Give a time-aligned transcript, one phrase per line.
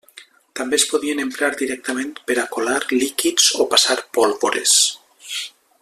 [0.59, 4.77] També es podien emprar directament per a colar líquids o passar pólvores.